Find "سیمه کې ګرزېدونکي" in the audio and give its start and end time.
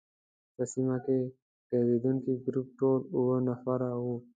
0.71-2.33